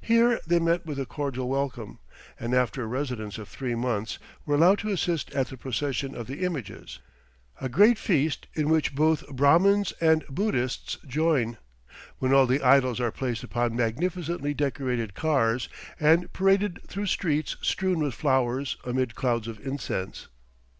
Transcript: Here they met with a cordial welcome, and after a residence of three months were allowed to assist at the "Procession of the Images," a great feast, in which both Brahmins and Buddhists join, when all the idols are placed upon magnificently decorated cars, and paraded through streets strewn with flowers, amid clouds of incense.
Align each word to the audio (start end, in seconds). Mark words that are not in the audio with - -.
Here 0.00 0.38
they 0.46 0.60
met 0.60 0.86
with 0.86 1.00
a 1.00 1.04
cordial 1.04 1.48
welcome, 1.48 1.98
and 2.38 2.54
after 2.54 2.84
a 2.84 2.86
residence 2.86 3.38
of 3.38 3.48
three 3.48 3.74
months 3.74 4.20
were 4.46 4.54
allowed 4.54 4.78
to 4.78 4.90
assist 4.90 5.32
at 5.32 5.48
the 5.48 5.56
"Procession 5.56 6.14
of 6.14 6.28
the 6.28 6.44
Images," 6.44 7.00
a 7.60 7.68
great 7.68 7.98
feast, 7.98 8.46
in 8.54 8.68
which 8.68 8.94
both 8.94 9.26
Brahmins 9.30 9.90
and 10.00 10.24
Buddhists 10.28 10.98
join, 11.04 11.58
when 12.20 12.32
all 12.32 12.46
the 12.46 12.62
idols 12.62 13.00
are 13.00 13.10
placed 13.10 13.42
upon 13.42 13.74
magnificently 13.74 14.54
decorated 14.54 15.14
cars, 15.14 15.68
and 15.98 16.32
paraded 16.32 16.78
through 16.86 17.06
streets 17.06 17.56
strewn 17.60 17.98
with 17.98 18.14
flowers, 18.14 18.76
amid 18.84 19.16
clouds 19.16 19.48
of 19.48 19.58
incense. 19.66 20.28